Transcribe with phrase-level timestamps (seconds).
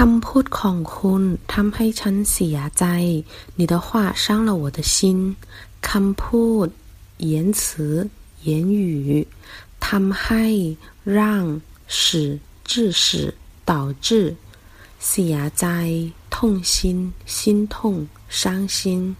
[0.00, 2.84] คำพูดของคุณทำให้ฉันเสียใจ
[3.58, 3.88] 你的话
[4.22, 4.96] 伤了我的心
[5.88, 6.66] คำพูด
[7.30, 7.60] 言辞
[8.46, 8.48] 言
[8.80, 9.26] 语
[9.86, 10.44] ทำให้
[11.16, 11.18] 让
[11.98, 11.98] 使
[12.70, 12.72] 致
[13.02, 13.02] 使
[13.70, 13.72] 导
[14.06, 14.08] 致
[15.06, 15.66] เสียใจ
[16.34, 16.36] 痛
[16.72, 16.74] 心
[17.34, 17.74] 心痛
[18.40, 19.16] 伤心